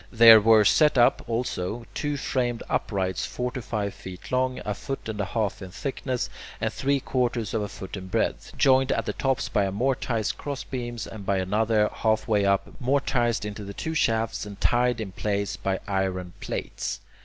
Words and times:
There 0.11 0.41
were 0.41 0.65
set 0.65 0.97
up, 0.97 1.23
also, 1.29 1.85
two 1.93 2.17
framed 2.17 2.63
uprights 2.67 3.23
forty 3.23 3.61
five 3.61 3.93
feet 3.93 4.31
long, 4.31 4.59
a 4.65 4.73
foot 4.73 5.07
and 5.07 5.21
a 5.21 5.25
half 5.25 5.61
in 5.61 5.69
thickness, 5.69 6.27
and 6.59 6.73
three 6.73 6.99
quarters 6.99 7.53
of 7.53 7.61
a 7.61 7.67
foot 7.67 7.95
in 7.95 8.07
breadth, 8.07 8.57
joined 8.57 8.91
at 8.91 9.05
the 9.05 9.13
tops 9.13 9.47
by 9.47 9.65
a 9.65 9.71
mortised 9.71 10.39
crossbeam 10.39 10.97
and 11.11 11.23
by 11.23 11.37
another, 11.37 11.87
halfway 11.93 12.45
up, 12.45 12.67
mortised 12.79 13.45
into 13.45 13.63
the 13.63 13.75
two 13.75 13.93
shafts 13.93 14.43
and 14.43 14.59
tied 14.59 14.99
in 14.99 15.11
place 15.11 15.55
by 15.55 15.79
iron 15.87 16.33
plates. 16.39 17.01